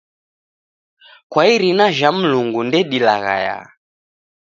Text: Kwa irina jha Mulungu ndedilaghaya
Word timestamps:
Kwa 1.31 1.43
irina 1.53 1.85
jha 1.97 2.09
Mulungu 2.17 2.59
ndedilaghaya 2.67 3.57